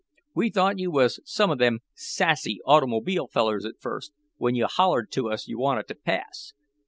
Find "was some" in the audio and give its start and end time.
0.89-1.51